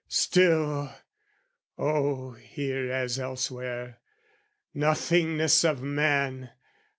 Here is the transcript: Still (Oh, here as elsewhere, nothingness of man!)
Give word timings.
Still 0.07 0.89
(Oh, 1.77 2.31
here 2.31 2.91
as 2.91 3.19
elsewhere, 3.19 3.99
nothingness 4.73 5.63
of 5.63 5.83
man!) 5.83 6.49